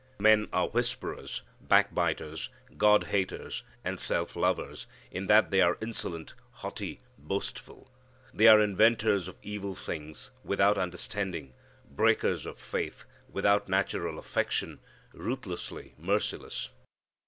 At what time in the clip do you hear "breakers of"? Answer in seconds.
11.87-12.57